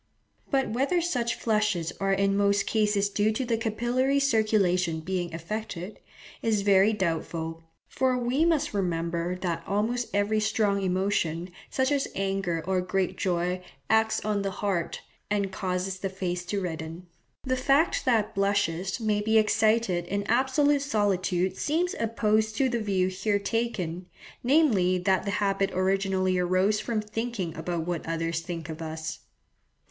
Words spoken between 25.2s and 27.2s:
the habit originally arose from